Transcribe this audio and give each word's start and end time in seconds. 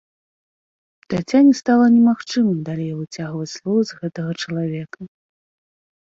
Таццяне 1.13 1.51
стала 1.59 1.85
немагчымым 1.97 2.57
далей 2.69 2.89
выцягваць 3.01 3.51
словы 3.57 3.81
з 3.91 3.99
гэтага 3.99 4.31
чалавека. 4.41 4.99